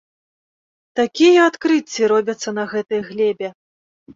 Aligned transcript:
Такія 0.99 1.43
адкрыцці 1.49 2.01
робяцца 2.13 2.49
на 2.59 2.63
гэтай 2.73 3.01
глебе! 3.11 3.47